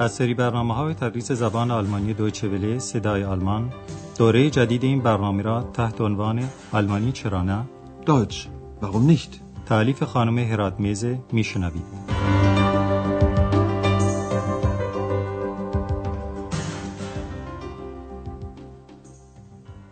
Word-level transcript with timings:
از 0.00 0.12
سری 0.12 0.34
برنامه 0.34 0.74
های 0.74 0.94
تدریس 0.94 1.32
زبان 1.32 1.70
آلمانی 1.70 2.14
دویچه 2.14 2.48
وله 2.48 2.78
صدای 2.78 3.24
آلمان 3.24 3.72
دوره 4.18 4.50
جدید 4.50 4.84
این 4.84 5.00
برنامه 5.00 5.42
را 5.42 5.62
تحت 5.62 6.00
عنوان 6.00 6.48
آلمانی 6.72 7.12
چرا 7.12 7.42
نه 7.42 7.64
Deutsch, 8.06 8.36
warum 8.82 9.10
nicht? 9.10 9.40
تعلیف 9.66 10.02
خانم 10.02 10.38
هرات 10.38 10.80
میزه 10.80 11.18
میشنوید 11.32 11.82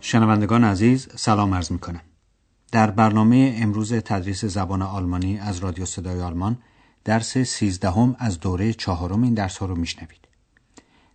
شنوندگان 0.00 0.64
عزیز 0.64 1.08
سلام 1.16 1.54
عرض 1.54 1.72
می 1.72 1.78
کنم. 1.78 2.00
در 2.72 2.90
برنامه 2.90 3.58
امروز 3.62 3.92
تدریس 3.92 4.44
زبان 4.44 4.82
آلمانی 4.82 5.38
از 5.38 5.58
رادیو 5.58 5.84
صدای 5.84 6.22
آلمان 6.22 6.56
درس 7.04 7.38
سیزدهم 7.38 8.16
از 8.18 8.40
دوره 8.40 8.72
چهارم 8.72 9.22
این 9.22 9.34
درس 9.34 9.58
ها 9.58 9.66
رو 9.66 9.76
میشنوید. 9.76 10.28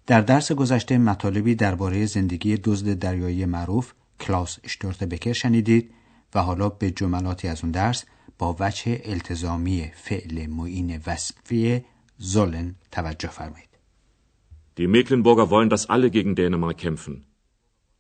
در 0.07 0.21
درس 0.21 0.51
گذشته 0.51 0.97
مطالبی 0.97 1.55
درباره 1.55 2.05
زندگی 2.05 2.57
دزد 2.57 2.99
دریایی 2.99 3.45
معروف 3.45 3.93
کلاس 4.19 4.59
اشتورت 4.63 5.03
بکر 5.03 5.33
شنیدید 5.33 5.93
و 6.35 6.41
حالا 6.41 6.69
به 6.69 6.91
جملاتی 6.91 7.47
از 7.47 7.63
اون 7.63 7.71
درس 7.71 8.05
با 8.37 8.55
وجه 8.59 9.01
التزامی 9.03 9.91
فعل 9.95 10.47
معین 10.47 11.01
وصفی 11.07 11.83
زولن 12.17 12.75
توجه 12.91 13.29
فرمایید. 13.29 13.69
Die 14.77 14.87
Mecklenburger 14.87 15.49
wollen, 15.51 15.69
dass 15.69 15.89
alle 15.89 16.09
gegen 16.09 16.33
Dänemark 16.35 16.77
kämpfen. 16.77 17.25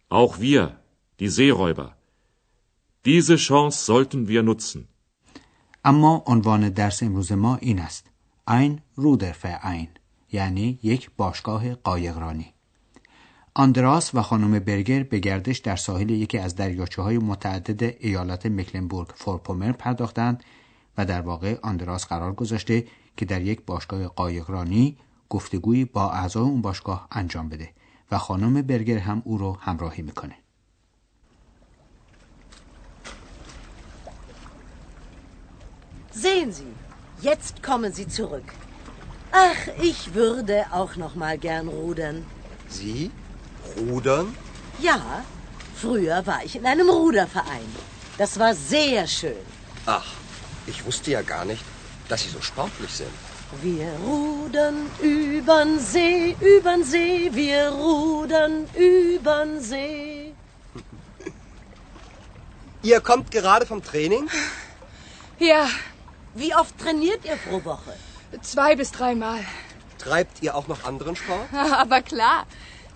Auch 0.09 0.39
wir, 0.39 0.79
die 1.19 1.29
Seeräuber. 1.29 1.95
Diese 3.05 3.35
Chance 3.35 3.85
sollten 3.85 4.27
wir 4.27 4.41
nutzen. 4.43 4.87
اما 5.85 6.23
عنوان 6.27 6.69
درس 6.69 7.03
امروز 7.03 7.31
ما 7.31 7.55
این 7.55 7.79
است. 7.79 8.09
ein 8.49 8.81
Ruderverein 8.99 9.87
یعنی 10.31 10.79
یک 10.83 11.09
باشگاه 11.17 11.75
قایقرانی. 11.75 12.53
آندراس 13.53 14.15
و 14.15 14.21
خانم 14.21 14.59
برگر 14.59 15.03
به 15.03 15.19
گردش 15.19 15.57
در 15.57 15.75
ساحل 15.75 16.09
یکی 16.09 16.37
از 16.37 16.55
دریاچه 16.55 17.01
های 17.01 17.17
متعدد 17.17 17.95
ایالت 17.99 18.45
مکلنبورگ 18.45 19.07
فورپومر 19.15 19.71
پرداختند 19.71 20.43
و 20.97 21.05
در 21.05 21.21
واقع 21.21 21.59
آندراس 21.63 22.05
قرار 22.05 22.33
گذاشته 22.33 22.87
که 23.17 23.25
در 23.25 23.41
یک 23.41 23.61
باشگاه 23.65 24.07
قایقرانی 24.07 24.97
گفتگویی 25.29 25.85
با 25.85 26.11
اعضای 26.11 26.43
اون 26.43 26.61
باشگاه 26.61 27.07
انجام 27.11 27.49
بده 27.49 27.69
و 28.11 28.17
خانم 28.17 28.61
برگر 28.61 28.97
هم 28.97 29.21
او 29.25 29.37
رو 29.37 29.57
همراهی 29.59 30.03
می‌کنه. 30.03 30.35
Sehen 36.13 36.51
Sie, 36.53 36.73
jetzt 37.21 37.63
kommen 37.63 37.91
Sie 37.91 38.07
zurück. 38.07 38.43
Ach, 39.31 39.73
ich 39.81 40.13
würde 40.13 40.65
auch 40.71 40.95
noch 40.95 41.15
mal 41.15 41.39
gern 41.39 41.67
rudern. 41.67 42.23
Sie? 42.69 43.09
Rudern? 43.77 44.35
Ja, 44.79 45.23
früher 45.75 46.25
war 46.27 46.43
ich 46.45 46.55
in 46.55 46.65
einem 46.67 46.87
Ruderverein. 46.87 47.65
Das 48.17 48.37
war 48.37 48.53
sehr 48.53 49.07
schön. 49.07 49.45
Ach, 49.87 50.05
ich 50.67 50.85
wusste 50.85 51.11
ja 51.11 51.23
gar 51.23 51.45
nicht, 51.45 51.63
dass 52.09 52.21
Sie 52.21 52.29
so 52.29 52.41
sportlich 52.41 52.91
sind. 52.91 53.09
Wir 53.61 53.91
rudern 54.05 54.89
übern 55.01 55.79
See, 55.79 56.35
übern 56.39 56.83
See, 56.83 57.29
wir 57.33 57.69
rudern 57.69 58.67
übern 58.75 59.59
See. 59.59 60.33
Ihr 62.83 63.01
kommt 63.01 63.31
gerade 63.31 63.65
vom 63.65 63.83
Training? 63.83 64.29
Ja, 65.39 65.67
Wie 66.34 66.54
oft 66.54 66.78
trainiert 66.78 67.24
ihr 67.24 67.36
pro 67.36 67.64
Woche? 67.64 67.92
zwei 68.42 68.76
bis 68.76 68.90
dreimal. 68.92 69.40
Treibt 69.98 70.42
ihr 70.42 70.54
auch 70.54 70.68
noch 70.68 70.84
anderen 70.84 71.16
Sport? 71.16 71.48
Aber 71.84 72.02
klar, 72.02 72.46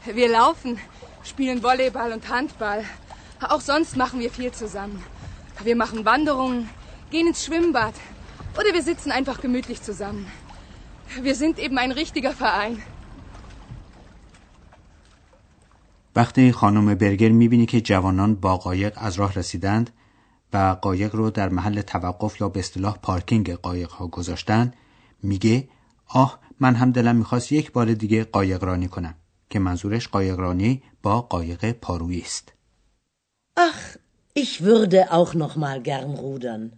wir 0.05 0.29
laufen, 0.29 0.79
spielen 1.25 1.63
Volleyball 1.63 2.13
und 2.13 2.29
Handball. 2.29 2.85
Auch 3.41 3.61
sonst 3.61 3.97
machen 3.97 4.21
wir 4.21 4.31
viel 4.31 4.53
zusammen. 4.53 5.03
Wir 5.65 5.77
machen 5.77 6.05
Wanderungen, 6.05 6.69
gehen 7.11 7.27
ins 7.27 7.45
Schwimmbad 7.45 7.95
oder 8.59 8.73
wir 8.73 8.83
sitzen 8.83 9.11
einfach 9.11 9.41
gemütlich 9.41 9.83
zusammen. 9.83 10.27
Wir 11.21 11.35
sind 11.35 11.59
eben 11.59 11.79
ein 11.79 11.93
richtiger 11.93 12.33
Verein. 12.33 12.83
وقتی 16.17 16.53
خانم 16.53 16.95
برگر 16.95 17.29
میبینی 17.29 17.67
که 17.67 17.81
جوانان 17.81 18.35
با 18.35 18.57
قایق 18.57 18.93
از 18.97 19.15
راه 19.15 19.35
رسیدند 19.35 19.91
و 20.54 20.78
قایق 20.82 21.16
رو 21.16 21.30
در 21.30 21.50
محل 21.50 21.82
توقف 21.82 22.42
یا 22.42 22.50
به 22.50 22.60
اصطلاح 22.60 22.98
پارکینگ 22.98 23.54
قایق 23.54 23.90
ها 23.90 24.08
گذاشتن 24.08 24.74
میگه 25.24 25.68
آه 26.08 26.40
من 26.60 26.76
هم 26.76 26.92
دلم 26.92 27.16
می‌خواست 27.16 27.52
یک 27.52 27.72
بار 27.72 27.94
دیگه 27.94 28.24
قایق 28.24 28.64
رانی 28.64 28.88
کنم 28.88 29.16
که 29.50 29.60
منظورش 29.60 30.08
قایق 30.08 30.40
رانی 30.40 30.84
با 31.04 31.22
قایق 31.22 31.72
پارویی 31.72 32.22
است 32.22 32.54
Ach, 33.60 33.98
ich 34.44 34.54
würde 34.62 35.00
auch 35.12 35.34
noch 35.34 35.56
mal 35.56 35.80
gern 35.82 36.12
rudern. 36.24 36.72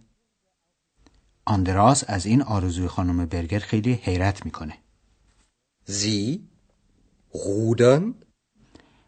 آندراس 1.44 2.04
از 2.06 2.26
این 2.26 2.42
آرزوی 2.42 2.88
خانم 2.88 3.26
برگر 3.26 3.58
خیلی 3.58 3.92
حیرت 3.92 4.44
می‌کنه 4.44 4.74
Sie? 5.88 6.40
Rudern? 7.34 8.14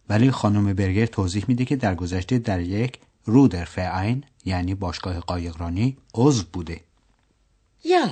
ولی 0.08 0.30
خانم 0.30 0.72
برگر 0.72 1.06
توضیح 1.06 1.44
میده 1.48 1.64
که 1.64 1.76
در 1.76 1.94
گذشته 1.94 2.38
در 2.38 2.60
یک 2.60 3.00
رودر 3.24 3.64
فعین 3.64 4.24
یعنی 4.44 4.74
باشگاه 4.74 5.20
قایقرانی 5.20 5.96
عضو 6.14 6.44
بوده 6.52 6.80
Ja, 7.84 8.06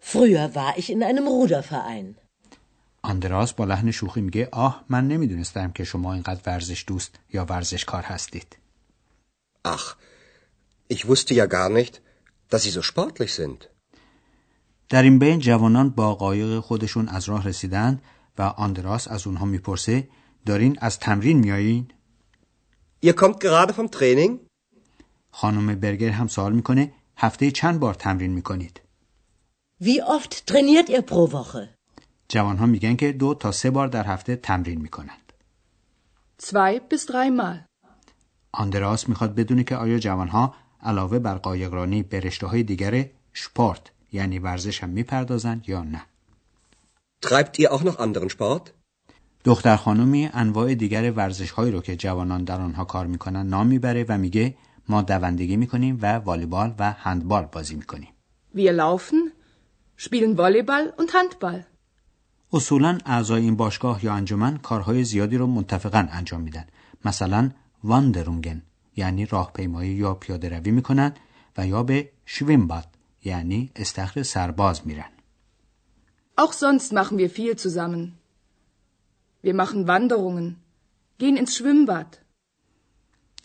früher 0.00 0.54
war 0.54 0.72
ich 0.76 0.90
in 0.90 1.02
einem 1.02 1.26
Ruderverein. 1.28 2.14
آندراس 3.02 3.52
با 3.52 3.64
لحن 3.64 3.90
شوخی 3.90 4.20
میگه 4.20 4.48
آه 4.52 4.84
من 4.88 5.08
نمی‌دونستم 5.08 5.70
که 5.72 5.84
شما 5.84 6.12
اینقدر 6.12 6.40
ورزش 6.46 6.84
دوست 6.86 7.18
یا 7.32 7.44
ورزشکار 7.44 8.02
هستید 8.02 8.56
Ach, 9.64 9.96
ich 10.88 11.08
wusste 11.08 11.34
ja 11.34 11.46
gar 11.46 11.68
nicht, 11.78 11.94
dass 12.50 12.62
Sie 12.64 12.70
so 12.70 12.82
sportlich 12.82 13.32
sind. 13.34 13.68
در 14.88 15.02
این 15.02 15.18
بین 15.18 15.38
جوانان 15.38 15.90
با 15.90 16.14
قایق 16.14 16.60
خودشون 16.60 17.08
از 17.08 17.28
راه 17.28 17.48
رسیدند 17.48 18.02
و 18.38 18.42
آندراس 18.42 19.08
از 19.08 19.26
اونها 19.26 19.44
می‌پرسه 19.44 20.08
دارین 20.46 20.78
از 20.80 20.98
تمرین 20.98 21.38
میایین؟ 21.38 21.88
Ihr 23.06 23.12
kommt 23.12 23.40
gerade 23.40 23.72
vom 23.72 23.88
Training? 23.90 24.51
خانم 25.32 25.74
برگر 25.74 26.08
هم 26.08 26.26
سوال 26.26 26.52
می‌کنه 26.52 26.92
هفته 27.16 27.50
چند 27.50 27.80
بار 27.80 27.94
تمرین 27.94 28.32
می‌کنید؟ 28.32 28.80
Wie 29.82 30.00
oft 30.16 30.32
trainiert 30.50 30.88
ihr 30.90 31.02
pro 31.10 31.32
Woche? 31.32 31.68
جوانها 32.28 32.66
میگن 32.66 32.96
که 32.96 33.12
دو 33.12 33.34
تا 33.34 33.52
سه 33.52 33.70
بار 33.70 33.88
در 33.88 34.06
هفته 34.06 34.36
تمرین 34.36 34.80
می‌کنند. 34.80 35.32
Zwei 36.42 36.80
bis 36.90 37.06
dreimal. 37.06 37.86
آندراس 38.52 39.08
می‌خواد 39.08 39.34
بدونه 39.34 39.64
که 39.64 39.76
آیا 39.76 39.98
جوانها 39.98 40.54
علاوه 40.82 41.18
بر 41.18 41.34
قایقرانی 41.34 42.02
به 42.02 42.20
رشته 42.20 42.46
های 42.46 42.62
دیگر 42.62 43.04
شپورت 43.32 43.90
یعنی 44.12 44.38
ورزش 44.38 44.82
هم 44.82 44.88
می‌پردازند 44.88 45.68
یا 45.68 45.82
نه. 45.82 46.02
Treibt 47.26 47.60
ihr 47.60 47.68
auch 47.68 47.82
noch 47.82 48.00
anderen 48.00 48.28
Sport? 48.28 48.70
دختر 49.44 49.76
خانمی 49.76 50.30
انواع 50.32 50.74
دیگر 50.74 51.12
ورزش 51.12 51.50
هایی 51.50 51.72
رو 51.72 51.80
که 51.80 51.96
جوانان 51.96 52.44
در 52.44 52.60
آنها 52.60 52.84
کار 52.84 53.06
می‌کنن 53.06 53.46
نام 53.46 53.66
می‌بره 53.66 54.04
و 54.08 54.18
میگه 54.18 54.54
ما 54.88 55.02
دوندگی 55.02 55.56
می‌کنیم 55.56 55.98
و 56.02 56.18
والیبال 56.18 56.74
و 56.78 56.92
هندبال 56.92 57.44
بازی 57.44 57.74
می‌کنیم. 57.74 58.08
Wir 58.54 58.72
laufen, 58.72 59.32
spielen 59.96 60.36
Volleyball 60.36 61.00
und 61.00 61.10
Handball. 61.10 61.62
اصولا 62.52 62.98
اعضای 63.06 63.42
این 63.42 63.56
باشگاه 63.56 64.04
یا 64.04 64.12
انجمن 64.12 64.56
کارهای 64.56 65.04
زیادی 65.04 65.36
رو 65.36 65.46
متفقا 65.46 66.08
انجام 66.10 66.40
میدن. 66.40 66.64
مثلا 67.04 67.50
واندرونگن 67.84 68.62
یعنی 68.96 69.26
راهپیمایی 69.26 69.90
یا 69.90 70.14
پیاده 70.14 70.48
روی 70.48 70.70
می‌کنن 70.70 71.12
و 71.56 71.66
یا 71.66 71.82
به 71.82 72.10
شویمباد 72.26 72.86
یعنی 73.24 73.70
استخر 73.76 74.22
سرباز 74.22 74.86
میرن. 74.86 75.10
Auch 76.38 76.52
sonst 76.52 76.92
machen 76.92 77.18
wir 77.18 77.30
viel 77.30 77.56
zusammen. 77.56 78.18
Wir 79.44 79.54
machen 79.54 79.86
Wanderungen, 79.86 80.56
gehen 81.18 81.36
ins 81.36 81.54
Schwimmbad. 81.56 82.21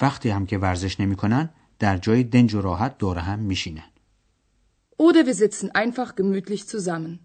وقتی 0.02 0.30
هم 0.30 0.46
که 0.46 0.58
ورزش 0.58 1.00
نمی‌کنن 1.00 1.50
در 1.80 1.98
جای 1.98 2.24
دنج 2.24 2.54
و 2.54 2.62
راحت 2.62 2.98
دور 2.98 3.18
هم 3.18 3.40
میشینن. 3.40 3.92
Oder 5.00 5.26
wir 5.28 5.36
sitzen 5.36 5.70
einfach 5.72 6.16
gemütlich 6.16 6.66
zusammen. 6.66 7.20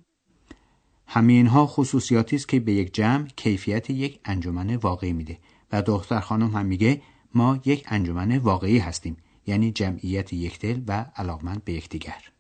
همه 1.07 1.33
اینها 1.33 1.67
خصوصیاتی 1.67 2.37
است 2.37 2.49
که 2.49 2.61
به 2.61 2.73
یک 2.73 2.95
جمع 2.95 3.27
کیفیت 3.37 3.91
یک 3.91 4.21
انجمن 4.25 4.77
واقعی 4.77 5.13
میده 5.13 5.39
و 5.73 5.83
دختر 5.83 6.21
خانم 6.21 6.57
هم 6.57 6.67
میگه 6.67 7.03
ما 7.35 7.61
یک 7.65 7.85
انجمن 7.89 8.39
واقعی 8.39 8.79
هستیم 8.79 9.17
یعنی 9.47 9.73
جمعیت 9.73 10.33
یکدل 10.33 10.83
و 10.89 11.07
علاقمند 11.17 11.65
به 11.65 11.73
یکدیگر. 11.73 12.33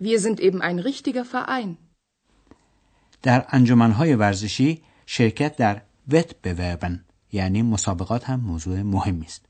Wir 0.00 0.18
sind 0.18 0.40
eben 0.40 0.62
ein 0.62 0.78
richtiger 0.78 1.24
Verein. 1.24 1.76
در 3.22 3.46
انجمنهای 3.48 4.14
ورزشی 4.14 4.82
شرکت 5.06 5.56
در 5.56 5.82
وت 6.08 6.34
بوربن 6.42 7.04
یعنی 7.32 7.62
مسابقات 7.62 8.30
هم 8.30 8.40
موضوع 8.40 8.82
مهمی 8.82 9.26
است. 9.26 9.44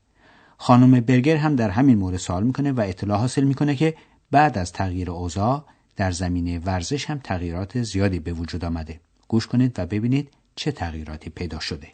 خانم 0.57 0.99
برگر 0.99 1.35
هم 1.35 1.55
در 1.55 1.69
همین 1.69 1.97
مورد 1.97 2.17
سوال 2.17 2.43
می‌کنه 2.43 2.71
و 2.71 2.81
اطلاع 2.81 3.19
حاصل 3.19 3.43
می‌کنه 3.43 3.75
که 3.75 3.95
بعد 4.31 4.57
از 4.57 4.73
تغییر 4.73 5.11
اوضاع 5.11 5.65
در 5.95 6.11
زمینه 6.11 6.59
ورزش 6.59 7.05
هم 7.05 7.19
تغییرات 7.19 7.81
زیادی 7.81 8.19
به 8.19 8.33
وجود 8.33 8.65
آمده. 8.65 8.99
گوش 9.27 9.47
کنید 9.47 9.79
و 9.79 9.85
ببینید 9.85 10.31
چه 10.55 10.71
تغییراتی 10.71 11.29
پیدا 11.29 11.59
شده 11.59 11.87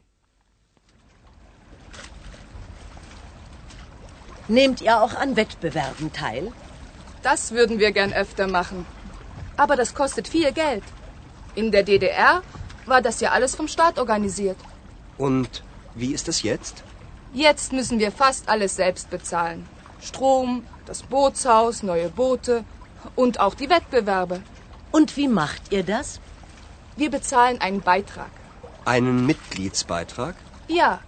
Nehmt 4.49 4.81
ihr 4.81 4.95
auch 5.03 5.15
an 5.23 5.35
Wettbewerben 5.35 6.11
teil? 6.11 6.51
Das 7.21 7.51
würden 7.51 7.77
wir 7.79 7.91
gern 7.91 8.13
öfter 8.13 8.47
machen. 8.47 8.79
Aber 9.57 9.75
das 9.75 9.93
kostet 9.93 10.27
viel 10.27 10.51
Geld. 10.51 10.83
In 11.53 11.69
der 11.71 11.83
DDR 11.83 12.41
war 12.87 13.01
das 13.07 13.19
ja 13.19 13.29
alles 13.35 13.53
vom 13.55 13.67
Staat 13.67 13.99
organisiert. 13.99 14.57
Und 15.19 15.51
wie 15.95 16.13
ist 16.13 16.27
es 16.27 16.43
jetzt? 16.43 16.83
Jetzt 17.33 17.73
müssen 17.73 17.99
wir 17.99 18.11
fast 18.11 18.49
alles 18.49 18.75
selbst 18.75 19.09
bezahlen. 19.09 19.67
Strom, 20.01 20.63
das 20.85 21.03
Bootshaus, 21.03 21.83
neue 21.83 22.09
Boote 22.09 22.63
und 23.15 23.39
auch 23.39 23.53
die 23.53 23.69
Wettbewerbe. 23.69 24.41
Und 24.91 25.15
wie 25.17 25.27
macht 25.27 25.71
ihr 25.71 25.83
das? 25.83 26.19
Wir 26.95 27.11
bezahlen 27.11 27.61
einen 27.61 27.81
Beitrag. 27.81 28.31
Einen 28.85 29.25
Mitgliedsbeitrag? 29.25 30.35
Ja. 30.67 30.99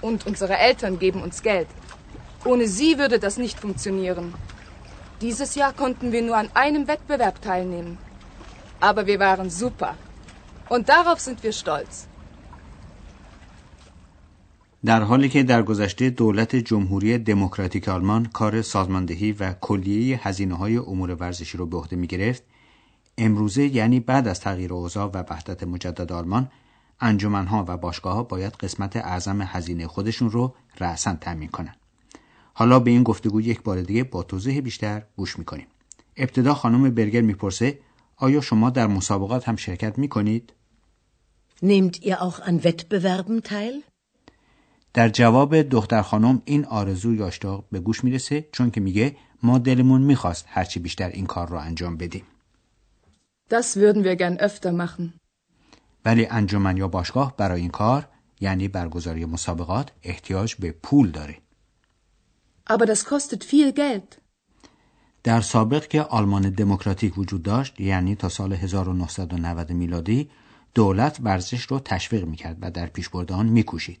Und 0.00 0.26
unsere 0.26 0.56
Eltern 0.56 0.98
geben 0.98 1.22
uns 1.22 1.42
Geld. 1.42 1.68
Ohne 2.44 2.66
sie 2.66 2.98
würde 2.98 3.18
das 3.18 3.36
nicht 3.36 3.60
funktionieren. 3.60 4.34
Dieses 5.20 5.54
Jahr 5.54 5.72
konnten 5.72 6.10
wir 6.10 6.22
nur 6.22 6.36
an 6.36 6.50
einem 6.54 6.88
Wettbewerb 6.88 7.40
teilnehmen. 7.40 7.98
Aber 8.80 9.06
wir 9.06 9.20
waren 9.20 9.50
super. 9.50 9.94
Und 10.68 10.88
darauf 10.88 11.20
sind 11.20 11.42
wir 11.44 11.52
stolz. 11.52 12.08
در 14.84 15.02
حالی 15.02 15.28
که 15.28 15.42
در 15.42 15.62
گذشته 15.62 16.10
دولت 16.10 16.56
جمهوری 16.56 17.18
دموکراتیک 17.18 17.88
آلمان 17.88 18.24
کار 18.26 18.62
سازماندهی 18.62 19.32
و 19.32 19.52
کلیه 19.52 20.28
هزینه 20.28 20.54
های 20.54 20.76
امور 20.76 21.10
ورزشی 21.10 21.58
رو 21.58 21.66
به 21.66 21.76
عهده 21.76 21.96
می 21.96 22.06
گرفت 22.06 22.42
امروزه 23.18 23.66
یعنی 23.66 24.00
بعد 24.00 24.28
از 24.28 24.40
تغییر 24.40 24.72
اوضاع 24.72 25.10
و 25.14 25.24
وحدت 25.30 25.62
مجدد 25.62 26.12
آلمان 26.12 26.50
انجمنها 27.00 27.64
و 27.68 27.76
باشگاه 27.76 28.14
ها 28.14 28.22
باید 28.22 28.52
قسمت 28.52 28.96
اعظم 28.96 29.42
هزینه 29.42 29.86
خودشون 29.86 30.30
رو 30.30 30.54
رأسا 30.80 31.14
تامین 31.14 31.48
کنند. 31.48 31.76
حالا 32.54 32.78
به 32.78 32.90
این 32.90 33.02
گفتگو 33.02 33.40
یک 33.40 33.62
بار 33.62 33.82
دیگه 33.82 34.04
با 34.04 34.22
توضیح 34.22 34.60
بیشتر 34.60 35.02
گوش 35.16 35.38
می‌کنیم. 35.38 35.66
ابتدا 36.16 36.54
خانم 36.54 36.90
برگر 36.90 37.20
می‌پرسه 37.20 37.78
آیا 38.16 38.40
شما 38.40 38.70
در 38.70 38.86
مسابقات 38.86 39.48
هم 39.48 39.56
شرکت 39.56 39.98
می‌کنید؟ 39.98 40.52
Nehmt 41.62 41.96
ihr 42.02 42.16
auch 42.26 42.38
an 42.40 42.64
Wettbewerben 42.64 43.38
teil? 43.44 43.91
در 44.94 45.08
جواب 45.08 45.62
دختر 45.62 46.02
خانم 46.02 46.42
این 46.44 46.64
آرزو 46.64 47.14
یا 47.14 47.26
اشتاق 47.26 47.64
به 47.72 47.80
گوش 47.80 48.04
می‌رسه 48.04 48.48
چون 48.52 48.70
که 48.70 48.80
میگه 48.80 49.16
ما 49.42 49.58
دلمون 49.58 50.02
می‌خواست 50.02 50.44
هرچی 50.48 50.80
بیشتر 50.80 51.08
این 51.08 51.26
کار 51.26 51.48
رو 51.48 51.58
انجام 51.58 51.96
بدیم. 51.96 52.24
Das 53.50 53.76
würden 53.76 54.04
wir 54.04 54.14
gern 54.16 54.36
öfter 54.48 54.72
machen. 54.72 55.12
ولی 56.04 56.26
انجمن 56.26 56.76
یا 56.76 56.88
باشگاه 56.88 57.36
برای 57.36 57.60
این 57.60 57.70
کار 57.70 58.08
یعنی 58.40 58.68
برگزاری 58.68 59.24
مسابقات 59.24 59.90
احتیاج 60.02 60.54
به 60.54 60.72
پول 60.72 61.10
داره. 61.10 61.36
Aber 62.70 62.86
das 62.86 63.00
kostet 63.00 63.42
viel 63.42 63.72
Geld. 63.76 64.16
در 65.22 65.40
سابق 65.40 65.88
که 65.88 66.02
آلمان 66.02 66.50
دموکراتیک 66.50 67.18
وجود 67.18 67.42
داشت 67.42 67.80
یعنی 67.80 68.14
تا 68.14 68.28
سال 68.28 68.52
1990 68.52 69.72
میلادی 69.72 70.30
دولت 70.74 71.18
ورزش 71.22 71.62
رو 71.62 71.78
تشویق 71.78 72.24
می‌کرد 72.24 72.58
و 72.60 72.70
در 72.70 72.86
پیشبرد 72.86 73.32
آن 73.32 73.46
میکوشید. 73.46 73.98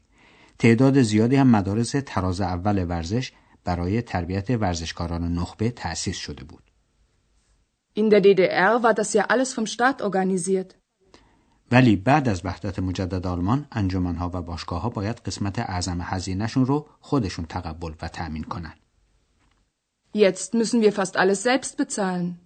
تعداد 0.58 1.02
زیادی 1.02 1.36
هم 1.36 1.46
مدارس 1.46 1.94
تراز 2.06 2.40
اول 2.40 2.84
ورزش 2.88 3.32
برای 3.64 4.02
تربیت 4.02 4.50
ورزشکاران 4.50 5.34
نخبه 5.34 5.70
تأسیس 5.70 6.16
شده 6.16 6.44
بود. 6.44 6.62
In 7.98 8.10
der 8.10 8.20
DDR 8.20 8.82
war 8.82 8.94
das 8.94 9.12
ja 9.12 9.24
alles 9.24 9.52
vom 9.52 9.66
Staat 9.66 10.02
organisiert. 10.02 10.74
ولی 11.72 11.96
بعد 11.96 12.28
از 12.28 12.44
وحدت 12.44 12.78
مجدد 12.78 13.26
آلمان 13.26 13.66
انجمنها 13.72 14.30
و 14.34 14.42
باشگاه 14.42 14.82
ها 14.82 14.88
باید 14.88 15.16
قسمت 15.16 15.58
اعظم 15.58 16.00
هزینهشون 16.00 16.66
رو 16.66 16.86
خودشون 17.00 17.44
تقبل 17.46 17.92
و 18.02 18.08
تأمین 18.08 18.44
کنن. 18.44 18.74
Jetzt 20.14 20.54
müssen 20.54 20.82
wir 20.82 20.92
fast 20.92 21.16
alles 21.16 21.42
selbst 21.42 21.76
bezahlen. 21.76 22.38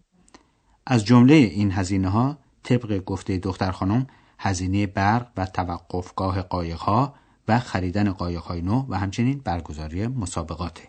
از 0.86 1.04
جمله 1.04 1.34
این 1.34 1.72
هزینه 1.72 2.08
ها 2.08 2.38
طبق 2.62 3.04
گفته 3.04 3.38
دختر 3.38 3.70
خانم 3.70 4.06
هزینه 4.38 4.86
برق 4.86 5.30
و 5.36 5.46
توقفگاه 5.46 6.42
قایق 6.42 6.78
ها 6.78 7.14
و 7.48 7.58
خریدن 7.58 8.12
قایق 8.12 8.42
های 8.42 8.62
نو 8.62 8.86
و 8.88 8.98
همچنین 8.98 9.38
برگزاری 9.38 10.06
مسابقاته. 10.06 10.82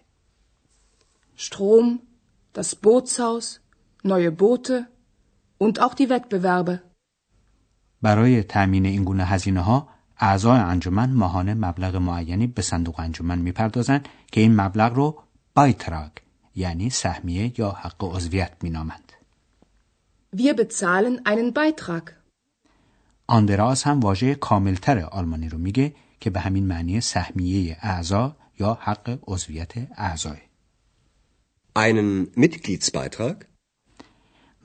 Strom, 1.37 1.99
das 2.53 2.75
Bootshaus, 2.75 3.45
neue 4.03 4.31
Boote 4.31 4.87
und 5.57 5.79
auch 5.79 5.93
die 5.93 6.09
Wettbewerbe. 6.09 6.79
برای 8.01 8.43
تأمین 8.43 8.85
این 8.85 9.03
گونه 9.03 9.25
هزینه 9.25 9.61
ها 9.61 9.89
اعضای 10.17 10.59
انجمن 10.59 11.13
ماهانه 11.13 11.53
مبلغ 11.53 11.95
معینی 11.95 12.47
به 12.47 12.61
صندوق 12.61 12.99
انجمن 12.99 13.39
می‌پردازند 13.39 14.07
که 14.31 14.41
این 14.41 14.61
مبلغ 14.61 14.93
رو 14.93 15.23
بایتراگ 15.55 16.11
یعنی 16.55 16.89
سهمیه 16.89 17.59
یا 17.59 17.71
حق 17.71 18.03
عضویت 18.03 18.51
مینامند. 18.61 19.13
Wir 20.35 20.53
bezahlen 20.53 21.21
einen 21.25 21.53
Beitrag. 21.53 22.11
آندراس 23.27 23.87
هم 23.87 23.99
واژه 23.99 24.35
کاملتر 24.35 24.99
آلمانی 24.99 25.49
رو 25.49 25.57
میگه 25.57 25.95
که 26.19 26.29
به 26.29 26.39
همین 26.39 26.67
معنی 26.67 27.01
سهمیه 27.01 27.77
اعضا 27.81 28.35
یا 28.59 28.77
حق 28.81 29.19
عضویت 29.27 29.73
اعضای. 29.97 30.37
Einen 31.77 32.27
Mitgliedsbeitrag? 32.41 33.45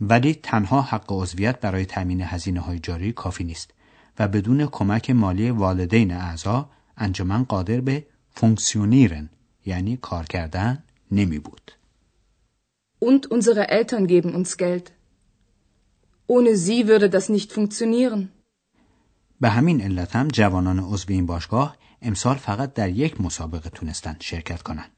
ولی 0.00 0.34
تنها 0.34 0.82
حق 0.82 1.12
عضویت 1.12 1.60
برای 1.60 1.84
تامین 1.84 2.20
هزینه 2.20 2.60
های 2.60 2.78
جاری 2.78 3.12
کافی 3.12 3.44
نیست 3.44 3.70
و 4.19 4.28
بدون 4.28 4.66
کمک 4.66 5.10
مالی 5.10 5.50
والدین 5.50 6.12
اعضا 6.12 6.70
انجمن 6.96 7.44
قادر 7.44 7.81
به 7.81 8.06
فونکسیونیرن 8.31 9.28
یعنی 9.66 9.96
کار 9.96 10.25
کردن 10.25 10.82
نمی 11.10 11.38
بود. 11.38 11.72
Und 13.00 13.26
unsere 13.26 13.69
Eltern 13.69 14.06
geben 14.06 14.34
uns 14.34 14.56
Geld. 14.56 14.93
Ohne 16.28 16.56
sie 16.56 16.87
würde 16.87 17.10
das 17.10 17.28
nicht 17.28 17.52
funktionieren. 17.52 18.28
به 19.43 19.50
همین 19.50 19.81
علت 19.81 20.17
هم 20.17 20.29
جوانان 20.29 20.79
عضو 20.79 21.06
این 21.09 21.27
باشگاه 21.27 21.77
امسال 22.03 22.37
فقط 22.37 22.75
در 22.75 22.91
یک 22.91 23.21
مسابقه 23.21 23.71
تونستند 23.71 24.17
شرکت 24.21 24.62
کنند. 24.62 24.91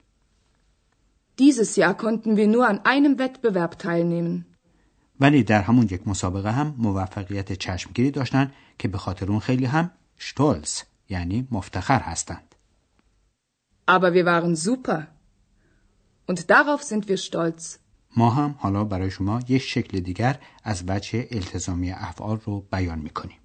Dieses 1.41 1.77
Jahr 1.77 1.95
konnten 1.95 2.37
wir 2.37 2.47
nur 2.47 2.69
an 2.69 2.79
einem 2.85 3.19
Wettbewerb 3.19 3.79
teilnehmen. 3.79 4.45
ولی 5.21 5.43
در 5.43 5.63
همون 5.63 5.89
یک 5.91 6.09
مسابقه 6.09 6.53
هم 6.53 6.75
موفقیت 6.79 7.53
چشمگیری 7.53 8.11
داشتن 8.11 8.53
که 8.79 8.89
به 8.89 8.99
خاطر 8.99 9.27
اون 9.31 9.41
خیلی 9.41 9.65
هم 9.65 9.91
شتولز 10.19 10.83
یعنی 11.09 11.49
مفتخر 11.51 12.01
هستند. 12.01 12.55
Aber 13.89 14.15
wir 14.15 14.25
waren 14.27 14.57
super. 14.57 15.01
Und 16.29 16.51
darauf 16.51 16.83
sind 16.83 17.09
wir 17.09 17.17
stolz. 17.17 17.79
ما 18.17 18.31
هم 18.31 18.55
حالا 18.59 18.85
برای 18.85 19.11
شما 19.11 19.41
یک 19.49 19.63
شکل 19.63 20.01
دیگر 20.01 20.39
از 20.65 20.85
وجه 20.89 21.29
التزامی 21.31 21.93
افعال 21.93 22.41
رو 22.45 22.67
بیان 22.73 22.99
می‌کنیم. 22.99 23.39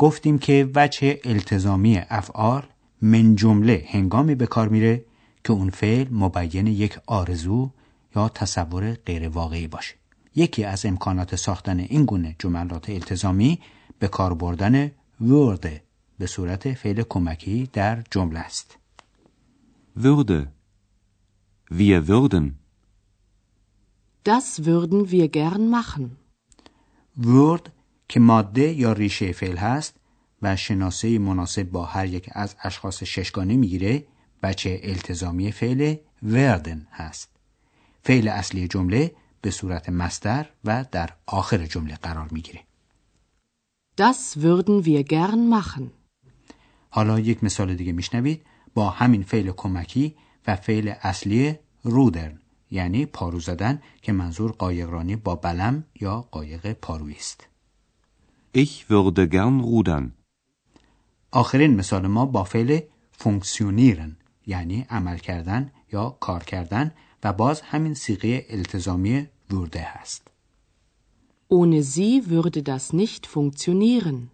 گفتیم 0.00 0.38
که 0.38 0.70
وجه 0.74 1.20
التزامی 1.24 1.98
افعال 2.08 2.62
من 3.02 3.36
جمله 3.36 3.84
هنگامی 3.88 4.34
به 4.34 4.46
کار 4.46 4.68
میره 4.68 5.04
که 5.44 5.52
اون 5.52 5.70
فعل 5.70 6.06
مبین 6.10 6.66
یک 6.66 6.98
آرزو 7.06 7.70
یا 8.16 8.28
تصور 8.28 8.94
غیر 8.94 9.28
واقعی 9.28 9.66
باشه. 9.66 9.94
یکی 10.34 10.64
از 10.64 10.86
امکانات 10.86 11.36
ساختن 11.36 11.80
این 11.80 12.04
گونه 12.04 12.36
جملات 12.38 12.90
التزامی 12.90 13.58
به 13.98 14.08
کار 14.08 14.34
بردن 14.34 14.90
ورده 15.20 15.82
به 16.18 16.26
صورت 16.26 16.72
فعل 16.72 17.02
کمکی 17.02 17.70
در 17.72 18.02
جمله 18.10 18.38
است. 18.38 18.78
Würde. 19.96 20.46
Wir 21.70 22.08
würden. 22.08 22.44
Das 24.24 24.64
würden 24.64 25.10
wir 25.10 25.28
gern 25.28 25.68
machen. 25.70 26.16
ورد 27.16 27.72
که 28.10 28.20
ماده 28.20 28.72
یا 28.72 28.92
ریشه 28.92 29.32
فعل 29.32 29.56
هست 29.56 29.96
و 30.42 30.56
شناسه 30.56 31.18
مناسب 31.18 31.62
با 31.62 31.84
هر 31.84 32.06
یک 32.06 32.30
از 32.32 32.54
اشخاص 32.62 33.02
ششگانه 33.02 33.56
می‌گیره 33.56 34.06
بچه 34.42 34.80
التزامی 34.82 35.52
فعل 35.52 35.94
وردن 36.22 36.86
هست. 36.90 37.28
فعل 38.02 38.28
اصلی 38.28 38.68
جمله 38.68 39.14
به 39.40 39.50
صورت 39.50 39.88
مستر 39.88 40.46
و 40.64 40.84
در 40.92 41.10
آخر 41.26 41.66
جمله 41.66 41.94
قرار 41.94 42.28
می‌گیره. 42.30 42.60
Das 44.00 44.36
würden 44.36 44.84
wir 44.86 45.02
gern 45.02 45.42
machen. 45.58 45.82
حالا 46.90 47.20
یک 47.20 47.44
مثال 47.44 47.74
دیگه 47.74 47.92
میشنوید 47.92 48.42
با 48.74 48.90
همین 48.90 49.22
فعل 49.22 49.50
کمکی 49.50 50.16
و 50.46 50.56
فعل 50.56 50.94
اصلی 51.02 51.58
رودرن 51.82 52.38
یعنی 52.70 53.06
پارو 53.06 53.40
زدن 53.40 53.82
که 54.02 54.12
منظور 54.12 54.52
قایقرانی 54.52 55.16
با 55.16 55.34
بلم 55.34 55.84
یا 56.00 56.20
قایق 56.20 56.72
پارویی 56.72 57.16
است. 57.16 57.49
Ich 58.52 58.90
würde 58.90 59.28
gern 59.28 59.60
rudern. 59.60 60.12
آخرین 61.32 61.76
مثال 61.76 62.06
ما 62.06 62.26
با 62.26 62.44
فعل 62.44 62.80
فونکسیونیرن 63.12 64.16
یعنی 64.46 64.86
عمل 64.90 65.18
کردن 65.18 65.72
یا 65.92 66.10
کار 66.20 66.44
کردن 66.44 66.94
و 67.24 67.32
باز 67.32 67.60
همین 67.60 67.94
سیغه 67.94 68.46
التزامی 68.48 69.26
ورده 69.50 69.80
هست. 69.82 70.30
Ohne 71.52 71.82
sie 71.82 72.26
würde 72.26 72.62
das 72.62 72.92
nicht 72.92 73.26
funktionieren. 73.26 74.30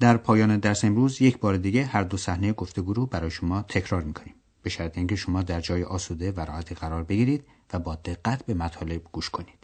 در 0.00 0.16
پایان 0.16 0.58
درس 0.58 0.84
امروز 0.84 1.22
یک 1.22 1.38
بار 1.38 1.56
دیگه 1.56 1.84
هر 1.84 2.02
دو 2.02 2.16
صحنه 2.16 2.52
گفتگو 2.52 2.92
رو 2.92 3.06
برای 3.06 3.30
شما 3.30 3.62
تکرار 3.62 4.02
می‌کنیم. 4.02 4.34
به 4.62 4.70
شرط 4.70 4.98
اینکه 4.98 5.16
شما 5.16 5.42
در 5.42 5.60
جای 5.60 5.82
آسوده 5.84 6.32
و 6.32 6.40
راحتی 6.40 6.74
قرار 6.74 7.02
بگیرید 7.02 7.44
و 7.72 7.78
با 7.78 7.94
دقت 7.94 8.46
به 8.46 8.54
مطالب 8.54 9.02
گوش 9.12 9.30
کنید. 9.30 9.59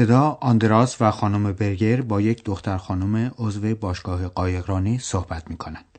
ابتدا 0.00 0.38
آندراس 0.40 0.96
و 1.00 1.10
خانم 1.10 1.52
برگر 1.52 2.00
با 2.00 2.20
یک 2.20 2.44
دختر 2.44 2.78
خانم 2.78 3.34
عضو 3.38 3.74
باشگاه 3.74 4.28
قایقرانی 4.28 4.98
صحبت 4.98 5.50
می 5.50 5.56
کنند. 5.56 5.98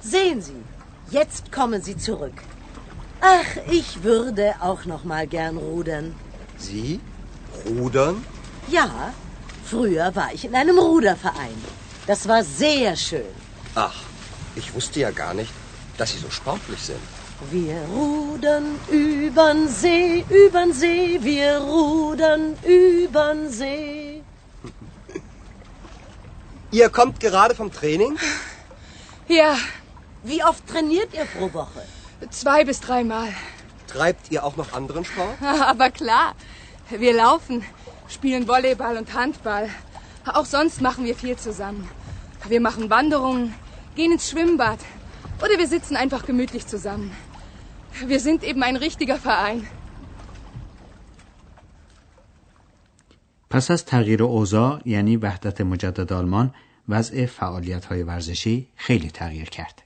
Sehen 0.00 0.40
Sie, 0.40 0.62
jetzt 1.18 1.52
kommen 1.52 1.80
Sie 1.82 1.96
zurück. 1.96 2.38
Ach, 3.20 3.50
ich 3.80 3.88
würde 4.02 4.54
auch 4.68 4.82
noch 4.92 5.04
mal 5.04 5.26
gern 5.36 5.56
rudern. 5.56 6.06
Sie? 6.58 7.00
Rudern? 7.66 8.16
Ja, 8.68 8.88
früher 9.64 10.06
war 10.16 10.30
ich 10.34 10.44
in 10.44 10.54
einem 10.56 10.78
Ruderverein. 10.78 11.58
Das 12.10 12.20
war 12.30 12.42
sehr 12.42 12.96
schön. 12.96 13.34
Ach, 13.76 13.98
ich 14.56 14.74
wusste 14.74 14.98
ja 15.00 15.10
gar 15.12 15.34
nicht, 15.34 15.52
dass 15.98 16.10
Sie 16.12 16.18
so 16.26 16.30
sportlich 16.30 16.82
sind. 16.90 17.15
Wir 17.50 17.76
rudern 17.94 18.78
übern 18.90 19.68
See, 19.68 20.24
übern 20.30 20.72
See, 20.72 21.18
wir 21.20 21.58
rudern 21.58 22.56
übern 22.64 23.50
See. 23.50 24.22
Ihr 26.70 26.88
kommt 26.88 27.20
gerade 27.20 27.54
vom 27.54 27.70
Training? 27.72 28.16
Ja, 29.28 29.56
Wie 30.22 30.42
oft 30.42 30.66
trainiert 30.66 31.14
ihr 31.14 31.24
pro 31.26 31.52
Woche? 31.52 31.82
zwei 32.30 32.64
bis 32.64 32.80
dreimal. 32.80 33.28
Treibt 33.86 34.30
ihr 34.32 34.42
auch 34.42 34.56
noch 34.56 34.72
anderen 34.72 35.04
Sport? 35.04 35.36
Aber 35.60 35.90
klar, 35.90 36.34
wir 36.90 37.12
laufen, 37.12 37.62
spielen 38.08 38.48
Volleyball 38.48 38.96
und 38.96 39.12
Handball. 39.14 39.68
Auch 40.24 40.46
sonst 40.46 40.80
machen 40.80 41.04
wir 41.04 41.14
viel 41.14 41.36
zusammen. 41.36 41.88
Wir 42.48 42.60
machen 42.60 42.90
Wanderungen, 42.90 43.54
gehen 43.94 44.10
ins 44.12 44.30
Schwimmbad 44.30 44.78
oder 45.40 45.58
wir 45.58 45.68
sitzen 45.68 45.96
einfach 45.96 46.24
gemütlich 46.24 46.66
zusammen. 46.66 47.14
Wir 48.05 48.19
sind 48.19 48.43
eben 48.43 48.63
ein 48.63 48.75
richtiger 48.75 49.17
Verein. 49.17 49.67
پس 53.49 53.71
از 53.71 53.85
تغییر 53.85 54.23
اوضاع 54.23 54.81
یعنی 54.85 55.17
وحدت 55.17 55.61
مجدد 55.61 56.13
آلمان 56.13 56.53
وضع 56.89 57.25
فعالیت 57.25 57.85
های 57.85 58.03
ورزشی 58.03 58.67
خیلی 58.75 59.11
تغییر 59.11 59.49
کرد. 59.49 59.81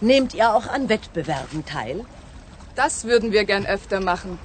Nehmt 0.00 0.34
ihr 0.34 0.54
auch 0.54 0.66
an 0.66 0.88
Wettbewerben 0.88 1.64
teil? 1.64 2.04
Das 2.74 3.04
würden 3.04 3.32
wir 3.32 3.44
gern 3.44 3.66
öfter 3.66 4.00
machen. 4.00 4.38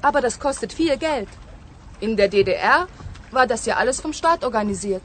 Aber 0.00 0.20
das 0.20 0.38
kostet 0.38 0.72
viel 0.72 0.96
Geld. 0.96 1.28
In 2.00 2.16
der 2.16 2.28
DDR 2.28 2.86
war 3.30 3.46
das 3.46 3.66
ja 3.66 3.74
alles 3.76 4.00
vom 4.00 4.12
Staat 4.12 4.44
organisiert. 4.44 5.02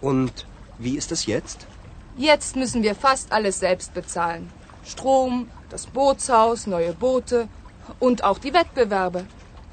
Und 0.00 0.46
wie 0.78 0.96
ist 0.96 1.10
es 1.12 1.26
jetzt? 1.26 1.66
Jetzt 2.19 2.57
müssen 2.57 2.83
wir 2.83 2.95
fast 2.95 3.31
alles 3.31 3.61
selbst 3.61 3.93
bezahlen. 3.93 4.51
Strom, 4.83 5.49
das 5.69 5.87
Bootshaus, 5.87 6.67
neue 6.67 6.91
Boote 6.91 7.47
und 7.97 8.25
auch 8.25 8.39
die 8.39 8.53
Wettbewerbe. 8.53 9.25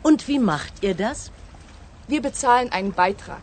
Und 0.04 0.28
wie 0.28 0.38
macht 0.38 0.74
ihr 0.84 0.94
das? 0.94 1.32
Wir 2.06 2.22
bezahlen 2.22 2.70
einen 2.70 2.92
Beitrag. 2.92 3.42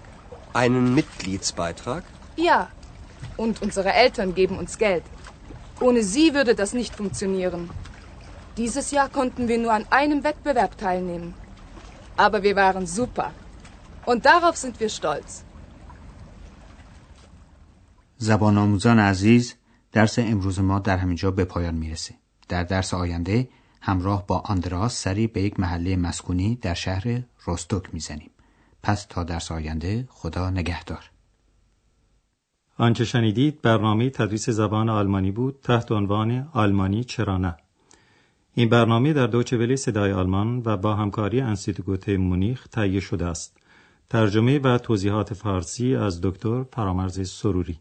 Einen 0.53 0.95
Mitgliedsbeitrag? 0.95 2.05
Ja. 2.37 2.69
Und 3.35 3.61
unsere 3.61 3.91
Eltern 3.91 4.35
geben 4.35 4.57
uns 4.57 4.77
Geld. 4.77 5.03
Ohne 5.81 6.01
sie 6.01 6.33
würde 6.33 6.55
das 6.55 6.71
nicht 6.71 6.95
funktionieren. 6.95 7.71
Dieses 8.55 8.91
Jahr 8.91 9.09
konnten 9.09 9.49
wir 9.49 9.57
nur 9.57 9.73
an 9.73 9.85
einem 9.89 10.23
Wettbewerb 10.23 10.77
teilnehmen. 10.77 11.33
Aber 12.15 12.41
wir 12.41 12.55
waren 12.55 12.87
super. 12.87 13.33
Und 14.05 14.25
darauf 14.25 14.55
sind 14.55 14.79
wir 14.79 14.87
stolz. 14.87 15.43
زبان 18.23 18.57
آموزان 18.57 18.99
عزیز 18.99 19.55
درس 19.91 20.19
امروز 20.19 20.59
ما 20.59 20.79
در 20.79 20.97
همینجا 20.97 21.31
به 21.31 21.45
پایان 21.45 21.75
می‌رسه. 21.75 22.15
در 22.49 22.63
درس 22.63 22.93
آینده 22.93 23.49
همراه 23.81 24.27
با 24.27 24.37
آندراس 24.39 25.03
سری 25.03 25.27
به 25.27 25.41
یک 25.41 25.59
محله 25.59 25.95
مسکونی 25.95 26.55
در 26.55 26.73
شهر 26.73 27.23
روستوک 27.43 27.93
می‌زنیم. 27.93 28.29
پس 28.83 29.05
تا 29.05 29.23
درس 29.23 29.51
آینده 29.51 30.07
خدا 30.09 30.49
نگهدار. 30.49 31.11
آنچه 32.77 33.05
شنیدید 33.05 33.61
برنامه 33.61 34.09
تدریس 34.09 34.49
زبان 34.49 34.89
آلمانی 34.89 35.31
بود 35.31 35.59
تحت 35.63 35.91
عنوان 35.91 36.49
آلمانی 36.53 37.03
چرا 37.03 37.37
نه 37.37 37.55
این 38.53 38.69
برنامه 38.69 39.13
در 39.13 39.27
دوچه 39.27 39.57
ولی 39.57 39.77
صدای 39.77 40.11
آلمان 40.11 40.61
و 40.65 40.77
با 40.77 40.95
همکاری 40.95 41.41
انستیتوت 41.41 42.09
مونیخ 42.09 42.67
تهیه 42.67 42.99
شده 42.99 43.25
است 43.25 43.57
ترجمه 44.09 44.59
و 44.59 44.77
توضیحات 44.77 45.33
فارسی 45.33 45.95
از 45.95 46.21
دکتر 46.21 46.63
فرامرز 46.63 47.29
سروری 47.29 47.79